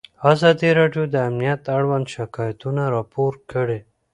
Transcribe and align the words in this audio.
ازادي 0.31 0.69
راډیو 0.79 1.03
د 1.09 1.15
امنیت 1.29 1.61
اړوند 1.77 2.05
شکایتونه 2.15 2.83
راپور 2.95 3.33
کړي. 3.51 3.79